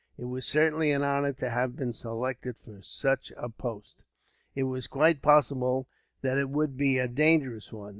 [0.17, 4.01] It was certainly an honor, to have been selected for such a post.
[4.55, 5.87] It was quite possible
[6.23, 7.89] that it would be a dangerous one.